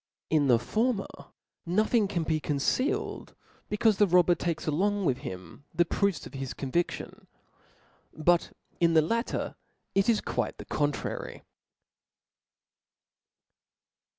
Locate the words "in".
0.31-0.47, 8.79-8.95